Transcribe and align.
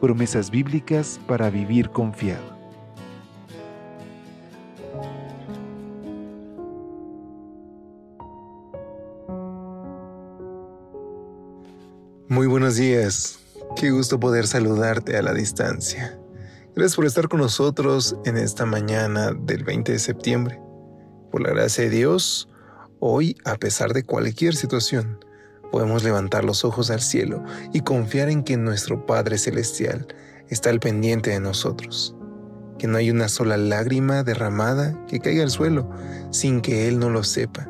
promesas 0.00 0.50
bíblicas 0.50 1.20
para 1.26 1.50
vivir 1.50 1.90
confiado. 1.90 2.58
Muy 12.28 12.46
buenos 12.46 12.76
días, 12.76 13.40
qué 13.74 13.90
gusto 13.90 14.20
poder 14.20 14.46
saludarte 14.46 15.16
a 15.16 15.22
la 15.22 15.32
distancia. 15.32 16.18
Gracias 16.76 16.94
por 16.94 17.06
estar 17.06 17.28
con 17.28 17.40
nosotros 17.40 18.16
en 18.24 18.36
esta 18.36 18.66
mañana 18.66 19.32
del 19.32 19.64
20 19.64 19.92
de 19.92 19.98
septiembre. 19.98 20.60
Por 21.32 21.40
la 21.40 21.50
gracia 21.50 21.84
de 21.84 21.90
Dios, 21.90 22.48
hoy, 23.00 23.36
a 23.44 23.56
pesar 23.56 23.92
de 23.94 24.04
cualquier 24.04 24.54
situación, 24.54 25.18
podemos 25.70 26.02
levantar 26.04 26.44
los 26.44 26.64
ojos 26.64 26.90
al 26.90 27.00
cielo 27.00 27.42
y 27.72 27.80
confiar 27.80 28.28
en 28.28 28.42
que 28.42 28.56
nuestro 28.56 29.06
Padre 29.06 29.38
Celestial 29.38 30.06
está 30.48 30.70
al 30.70 30.80
pendiente 30.80 31.30
de 31.30 31.40
nosotros, 31.40 32.14
que 32.78 32.86
no 32.86 32.96
hay 32.96 33.10
una 33.10 33.28
sola 33.28 33.56
lágrima 33.56 34.22
derramada 34.22 34.98
que 35.06 35.20
caiga 35.20 35.42
al 35.42 35.50
suelo 35.50 35.90
sin 36.30 36.60
que 36.60 36.88
Él 36.88 36.98
no 36.98 37.10
lo 37.10 37.24
sepa 37.24 37.68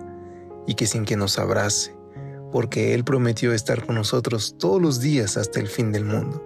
y 0.66 0.74
que 0.74 0.86
sin 0.86 1.04
que 1.04 1.16
nos 1.16 1.38
abrace, 1.38 1.96
porque 2.52 2.94
Él 2.94 3.04
prometió 3.04 3.52
estar 3.52 3.84
con 3.84 3.94
nosotros 3.94 4.56
todos 4.58 4.80
los 4.80 5.00
días 5.00 5.36
hasta 5.36 5.60
el 5.60 5.68
fin 5.68 5.92
del 5.92 6.04
mundo. 6.04 6.44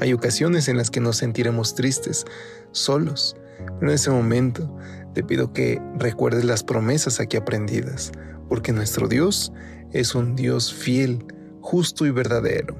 Hay 0.00 0.12
ocasiones 0.12 0.68
en 0.68 0.76
las 0.76 0.90
que 0.90 1.00
nos 1.00 1.16
sentiremos 1.16 1.74
tristes, 1.74 2.24
solos, 2.72 3.36
pero 3.78 3.90
en 3.90 3.94
ese 3.94 4.10
momento 4.10 4.74
te 5.14 5.22
pido 5.22 5.52
que 5.52 5.82
recuerdes 5.98 6.44
las 6.44 6.62
promesas 6.62 7.20
aquí 7.20 7.36
aprendidas, 7.36 8.12
porque 8.50 8.72
nuestro 8.72 9.06
Dios 9.06 9.52
es 9.92 10.14
un 10.16 10.34
Dios 10.34 10.74
fiel, 10.74 11.24
justo 11.60 12.04
y 12.04 12.10
verdadero. 12.10 12.76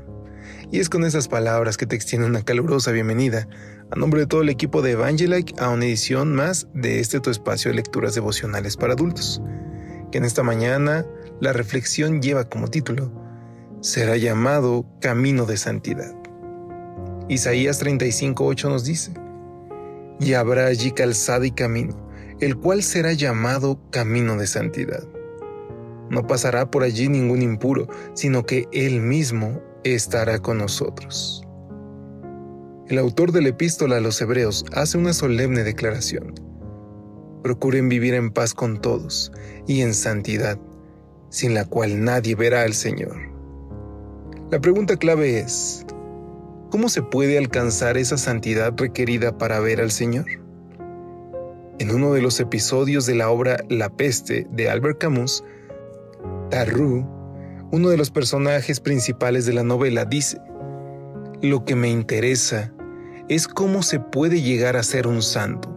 Y 0.73 0.81
es 0.81 0.91
con 0.91 1.05
esas 1.05 1.29
palabras 1.29 1.77
que 1.77 1.87
te 1.87 1.95
extiendo 1.95 2.27
una 2.27 2.43
calurosa 2.43 2.91
bienvenida 2.91 3.49
a 3.91 3.97
nombre 3.97 4.21
de 4.21 4.27
todo 4.27 4.43
el 4.43 4.49
equipo 4.49 4.83
de 4.83 4.93
Evangelike 4.93 5.55
a 5.61 5.71
una 5.71 5.85
edición 5.85 6.35
más 6.35 6.67
de 6.75 6.99
este 6.99 7.21
tu 7.21 7.31
espacio 7.31 7.71
de 7.71 7.77
lecturas 7.77 8.17
devocionales 8.17 8.77
para 8.77 8.95
adultos, 8.95 9.41
que 10.11 10.19
en 10.19 10.25
esta 10.25 10.43
mañana 10.43 11.07
la 11.41 11.53
reflexión 11.53 12.21
lleva 12.21 12.49
como 12.49 12.69
título 12.69 13.13
Será 13.81 14.17
llamado 14.17 14.85
Camino 15.01 15.47
de 15.47 15.57
Santidad. 15.57 16.15
Isaías 17.29 17.81
35:8 17.81 18.69
nos 18.69 18.85
dice, 18.85 19.15
Y 20.19 20.35
habrá 20.35 20.67
allí 20.67 20.91
calzada 20.91 21.47
y 21.47 21.53
camino, 21.53 22.11
el 22.41 22.57
cual 22.57 22.83
será 22.83 23.13
llamado 23.13 23.81
Camino 23.91 24.37
de 24.37 24.49
Santidad 24.49 25.05
no 26.11 26.27
pasará 26.27 26.71
por 26.71 26.83
allí 26.83 27.09
ningún 27.09 27.41
impuro, 27.41 27.89
sino 28.15 28.45
que 28.45 28.69
Él 28.73 29.01
mismo 29.01 29.63
estará 29.85 30.41
con 30.41 30.59
nosotros. 30.59 31.43
El 32.89 32.99
autor 32.99 33.31
de 33.31 33.41
la 33.41 33.51
epístola 33.51 33.99
a 33.99 34.01
los 34.01 34.21
Hebreos 34.21 34.65
hace 34.75 34.99
una 34.99 35.13
solemne 35.13 35.63
declaración. 35.63 36.35
Procuren 37.43 37.89
vivir 37.89 38.15
en 38.15 38.31
paz 38.31 38.53
con 38.53 38.81
todos 38.81 39.33
y 39.67 39.83
en 39.83 39.95
santidad, 39.95 40.59
sin 41.31 41.55
la 41.55 41.65
cual 41.65 42.03
nadie 42.03 42.35
verá 42.35 42.63
al 42.63 42.75
Señor. 42.75 43.17
La 44.51 44.61
pregunta 44.61 44.97
clave 44.97 45.39
es, 45.39 45.87
¿cómo 46.71 46.89
se 46.89 47.03
puede 47.03 47.39
alcanzar 47.39 47.97
esa 47.97 48.19
santidad 48.19 48.75
requerida 48.77 49.39
para 49.39 49.61
ver 49.61 49.81
al 49.81 49.93
Señor? 49.93 50.27
En 51.79 51.93
uno 51.93 52.13
de 52.13 52.21
los 52.21 52.41
episodios 52.41 53.07
de 53.07 53.15
la 53.15 53.31
obra 53.31 53.59
La 53.69 53.89
peste 53.89 54.49
de 54.51 54.69
Albert 54.69 54.99
Camus, 54.99 55.45
Tarru, 56.51 57.07
uno 57.71 57.91
de 57.91 57.97
los 57.97 58.11
personajes 58.11 58.81
principales 58.81 59.47
de 59.47 59.53
la 59.53 59.63
novela, 59.63 60.05
dice, 60.05 60.41
Lo 61.41 61.65
que 61.65 61.77
me 61.77 61.89
interesa 61.89 62.73
es 63.29 63.47
cómo 63.47 63.85
se 63.85 64.01
puede 64.01 64.43
llegar 64.43 64.77
a 64.77 64.83
ser 64.83 65.07
un 65.07 65.23
santo, 65.23 65.73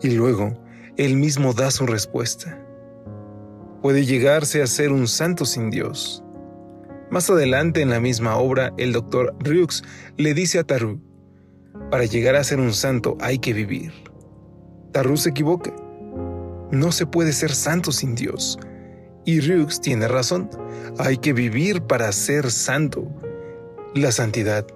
y 0.00 0.10
luego 0.10 0.56
él 0.96 1.16
mismo 1.16 1.54
da 1.54 1.72
su 1.72 1.86
respuesta. 1.86 2.64
Puede 3.82 4.04
llegarse 4.04 4.62
a 4.62 4.68
ser 4.68 4.92
un 4.92 5.08
santo 5.08 5.44
sin 5.44 5.70
Dios. 5.70 6.22
Más 7.10 7.28
adelante 7.28 7.82
en 7.82 7.90
la 7.90 7.98
misma 7.98 8.36
obra, 8.36 8.72
el 8.78 8.92
doctor 8.92 9.34
Ryux 9.40 9.82
le 10.16 10.34
dice 10.34 10.60
a 10.60 10.64
Tarru, 10.64 11.00
para 11.90 12.04
llegar 12.04 12.36
a 12.36 12.44
ser 12.44 12.60
un 12.60 12.72
santo 12.72 13.18
hay 13.20 13.40
que 13.40 13.52
vivir. 13.52 13.92
Tarru 14.92 15.16
se 15.16 15.30
equivoca. 15.30 15.74
No 16.70 16.92
se 16.92 17.06
puede 17.06 17.32
ser 17.32 17.52
santo 17.52 17.90
sin 17.90 18.14
Dios. 18.14 18.58
Y 19.24 19.40
Ryux 19.40 19.80
tiene 19.80 20.08
razón, 20.08 20.50
hay 20.98 21.18
que 21.18 21.32
vivir 21.32 21.82
para 21.82 22.10
ser 22.12 22.50
santo. 22.50 23.08
La 23.94 24.10
santidad 24.10 24.66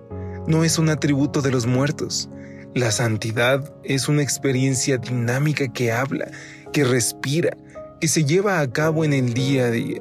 no 0.47 0.63
es 0.63 0.79
un 0.79 0.89
atributo 0.89 1.43
de 1.43 1.51
los 1.51 1.67
muertos. 1.67 2.31
La 2.75 2.93
santidad 2.93 3.75
es 3.83 4.09
una 4.09 4.23
experiencia 4.23 4.99
dinámica 4.99 5.73
que 5.73 5.91
habla, 5.91 6.31
que 6.73 6.85
respira, 6.85 7.57
que 8.01 8.07
se 8.07 8.25
lleva 8.25 8.61
a 8.61 8.71
cabo 8.71 9.05
en 9.05 9.13
el 9.13 9.35
día 9.35 9.67
a 9.67 9.71
día. 9.71 10.01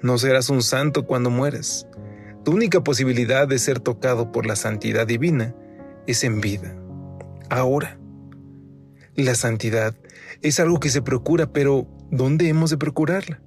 No 0.00 0.16
serás 0.16 0.48
un 0.48 0.62
santo 0.62 1.04
cuando 1.04 1.28
mueras. 1.28 1.86
Tu 2.44 2.52
única 2.52 2.82
posibilidad 2.82 3.46
de 3.46 3.58
ser 3.58 3.80
tocado 3.80 4.32
por 4.32 4.46
la 4.46 4.56
santidad 4.56 5.06
divina 5.06 5.54
es 6.06 6.24
en 6.24 6.40
vida, 6.40 6.74
ahora. 7.50 7.98
La 9.14 9.34
santidad 9.34 9.94
es 10.40 10.58
algo 10.58 10.80
que 10.80 10.88
se 10.88 11.02
procura, 11.02 11.52
pero 11.52 11.86
¿dónde 12.10 12.48
hemos 12.48 12.70
de 12.70 12.78
procurarla? 12.78 13.40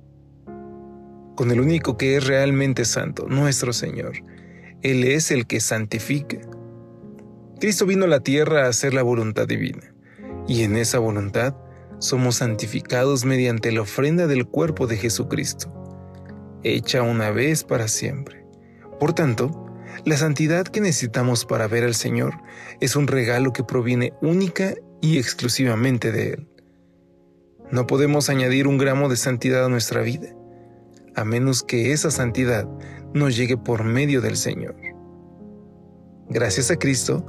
Con 1.36 1.52
el 1.52 1.60
único 1.60 1.98
que 1.98 2.16
es 2.16 2.26
realmente 2.26 2.86
santo, 2.86 3.28
nuestro 3.28 3.74
Señor. 3.74 4.14
Él 4.82 5.04
es 5.04 5.32
el 5.32 5.48
que 5.48 5.60
santifica. 5.60 6.38
Cristo 7.60 7.86
vino 7.86 8.06
a 8.06 8.08
la 8.10 8.22
tierra 8.22 8.66
a 8.66 8.70
hacer 8.70 8.94
la 8.94 9.04
voluntad 9.04 9.48
divina, 9.48 9.94
y 10.48 10.64
en 10.64 10.76
esa 10.78 11.00
voluntad 11.00 11.56
somos 12.00 12.36
santificados 12.36 13.26
mediante 13.26 13.72
la 13.72 13.82
ofrenda 13.82 14.28
del 14.28 14.46
cuerpo 14.46 14.88
de 14.88 14.98
Jesucristo, 14.98 15.74
hecha 16.64 17.02
una 17.02 17.32
vez 17.32 17.64
para 17.64 17.88
siempre. 17.88 18.46
Por 19.00 19.14
tanto, 19.14 19.66
la 20.06 20.18
santidad 20.18 20.66
que 20.66 20.82
necesitamos 20.82 21.46
para 21.46 21.68
ver 21.68 21.84
al 21.84 21.96
Señor 21.96 22.34
es 22.82 22.96
un 22.96 23.08
regalo 23.08 23.54
que 23.54 23.64
proviene 23.64 24.14
única 24.22 24.74
y 25.02 25.18
exclusivamente 25.18 26.12
de 26.12 26.30
Él. 26.32 26.53
No 27.72 27.88
podemos 27.88 28.30
añadir 28.30 28.68
un 28.68 28.78
gramo 28.78 29.10
de 29.10 29.16
santidad 29.16 29.66
a 29.66 29.70
nuestra 29.70 30.02
vida, 30.02 30.30
a 31.16 31.24
menos 31.24 31.64
que 31.64 31.92
esa 31.92 32.12
santidad 32.12 32.68
nos 33.14 33.36
llegue 33.36 33.58
por 33.58 33.84
medio 33.84 34.22
del 34.22 34.38
Señor. 34.38 34.76
Gracias 36.30 36.72
a 36.72 36.78
Cristo, 36.78 37.26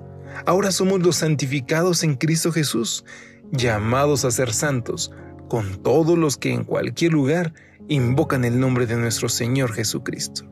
ahora 0.47 0.71
somos 0.71 1.01
los 1.01 1.17
santificados 1.17 2.03
en 2.03 2.17
Cristo 2.17 2.53
Jesús, 2.53 3.05
llamados 3.53 4.25
a 4.25 4.31
ser 4.31 4.53
santos, 4.53 5.13
con 5.49 5.83
todos 5.83 6.19
los 6.19 6.37
que 6.37 6.53
en 6.53 6.65
cualquier 6.65 7.13
lugar 7.13 7.53
invocan 7.89 8.45
el 8.45 8.59
nombre 8.59 8.87
de 8.87 8.97
nuestro 8.97 9.29
Señor 9.29 9.73
Jesucristo. 9.73 10.51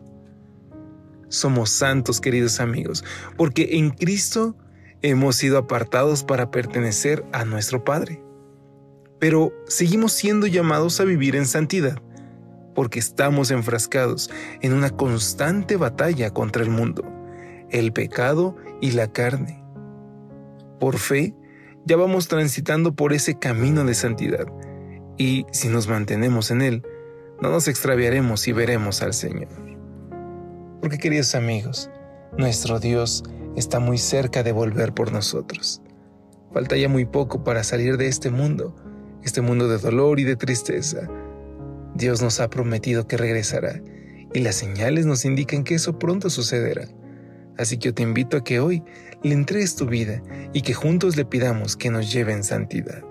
Somos 1.28 1.70
santos, 1.70 2.20
queridos 2.20 2.60
amigos, 2.60 3.04
porque 3.36 3.78
en 3.78 3.90
Cristo 3.90 4.56
hemos 5.00 5.36
sido 5.36 5.58
apartados 5.58 6.24
para 6.24 6.50
pertenecer 6.50 7.24
a 7.32 7.44
nuestro 7.44 7.84
Padre 7.84 8.22
pero 9.22 9.52
seguimos 9.68 10.14
siendo 10.14 10.48
llamados 10.48 10.98
a 10.98 11.04
vivir 11.04 11.36
en 11.36 11.46
santidad, 11.46 12.02
porque 12.74 12.98
estamos 12.98 13.52
enfrascados 13.52 14.28
en 14.62 14.72
una 14.72 14.90
constante 14.90 15.76
batalla 15.76 16.30
contra 16.32 16.64
el 16.64 16.70
mundo, 16.70 17.04
el 17.70 17.92
pecado 17.92 18.56
y 18.80 18.90
la 18.90 19.12
carne. 19.12 19.62
Por 20.80 20.98
fe, 20.98 21.36
ya 21.84 21.96
vamos 21.96 22.26
transitando 22.26 22.96
por 22.96 23.12
ese 23.12 23.38
camino 23.38 23.84
de 23.84 23.94
santidad, 23.94 24.46
y 25.16 25.46
si 25.52 25.68
nos 25.68 25.86
mantenemos 25.86 26.50
en 26.50 26.60
él, 26.60 26.82
no 27.40 27.48
nos 27.48 27.68
extraviaremos 27.68 28.48
y 28.48 28.52
veremos 28.52 29.02
al 29.02 29.14
Señor. 29.14 29.50
Porque 30.80 30.98
queridos 30.98 31.36
amigos, 31.36 31.90
nuestro 32.36 32.80
Dios 32.80 33.22
está 33.54 33.78
muy 33.78 33.98
cerca 33.98 34.42
de 34.42 34.50
volver 34.50 34.92
por 34.92 35.12
nosotros. 35.12 35.80
Falta 36.52 36.76
ya 36.76 36.88
muy 36.88 37.04
poco 37.04 37.44
para 37.44 37.62
salir 37.62 37.96
de 37.98 38.08
este 38.08 38.28
mundo, 38.28 38.74
este 39.22 39.40
mundo 39.40 39.68
de 39.68 39.78
dolor 39.78 40.20
y 40.20 40.24
de 40.24 40.36
tristeza. 40.36 41.08
Dios 41.94 42.22
nos 42.22 42.40
ha 42.40 42.48
prometido 42.48 43.06
que 43.06 43.16
regresará 43.16 43.80
y 44.34 44.40
las 44.40 44.56
señales 44.56 45.06
nos 45.06 45.24
indican 45.24 45.64
que 45.64 45.74
eso 45.74 45.98
pronto 45.98 46.30
sucederá. 46.30 46.88
Así 47.58 47.76
que 47.76 47.88
yo 47.88 47.94
te 47.94 48.02
invito 48.02 48.38
a 48.38 48.44
que 48.44 48.60
hoy 48.60 48.82
le 49.22 49.34
entregues 49.34 49.76
tu 49.76 49.86
vida 49.86 50.22
y 50.52 50.62
que 50.62 50.74
juntos 50.74 51.16
le 51.16 51.24
pidamos 51.24 51.76
que 51.76 51.90
nos 51.90 52.12
lleve 52.12 52.32
en 52.32 52.44
santidad. 52.44 53.02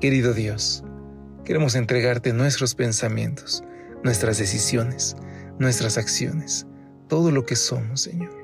Querido 0.00 0.34
Dios, 0.34 0.84
queremos 1.44 1.76
entregarte 1.76 2.32
nuestros 2.32 2.74
pensamientos, 2.74 3.62
nuestras 4.02 4.38
decisiones, 4.38 5.16
nuestras 5.58 5.96
acciones, 5.96 6.66
todo 7.08 7.30
lo 7.30 7.46
que 7.46 7.56
somos, 7.56 8.02
Señor. 8.02 8.34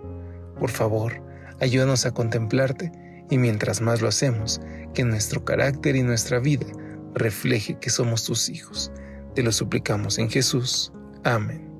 Por 0.58 0.70
favor, 0.70 1.22
ayúdanos 1.60 2.06
a 2.06 2.12
contemplarte 2.12 2.92
y 3.30 3.38
mientras 3.38 3.80
más 3.80 4.02
lo 4.02 4.08
hacemos, 4.08 4.60
que 4.94 5.04
nuestro 5.04 5.44
carácter 5.44 5.96
y 5.96 6.02
nuestra 6.02 6.40
vida 6.40 6.66
refleje 7.14 7.78
que 7.78 7.90
somos 7.90 8.24
tus 8.24 8.48
hijos. 8.48 8.92
Te 9.34 9.42
lo 9.42 9.52
suplicamos 9.52 10.18
en 10.18 10.28
Jesús. 10.28 10.92
Amén. 11.24 11.70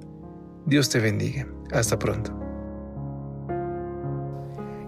Dios 0.67 0.89
te 0.89 1.01
bendiga. 1.01 1.47
Hasta 1.73 1.99
pronto. 1.99 2.37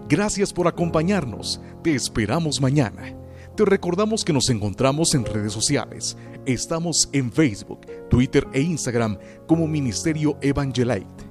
Gracias 0.07 0.53
por 0.53 0.67
acompañarnos. 0.67 1.61
Te 1.83 1.95
esperamos 1.95 2.61
mañana. 2.61 3.15
Te 3.55 3.65
recordamos 3.65 4.23
que 4.25 4.33
nos 4.33 4.49
encontramos 4.49 5.13
en 5.15 5.25
redes 5.25 5.53
sociales. 5.53 6.17
Estamos 6.45 7.09
en 7.13 7.31
Facebook, 7.31 7.81
Twitter 8.09 8.47
e 8.53 8.61
Instagram 8.61 9.17
como 9.47 9.67
Ministerio 9.67 10.37
Evangelite. 10.41 11.23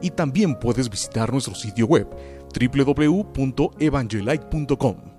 Y 0.00 0.10
también 0.10 0.58
puedes 0.58 0.90
visitar 0.90 1.32
nuestro 1.32 1.54
sitio 1.54 1.86
web 1.86 2.08
www.evangelite.com 2.60 5.15